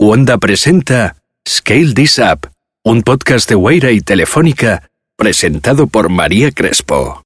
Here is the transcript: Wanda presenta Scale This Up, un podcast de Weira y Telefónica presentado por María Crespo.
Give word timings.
Wanda 0.00 0.38
presenta 0.38 1.16
Scale 1.44 1.92
This 1.92 2.20
Up, 2.20 2.48
un 2.84 3.02
podcast 3.02 3.48
de 3.48 3.56
Weira 3.56 3.90
y 3.90 4.00
Telefónica 4.00 4.88
presentado 5.16 5.88
por 5.88 6.08
María 6.08 6.52
Crespo. 6.52 7.24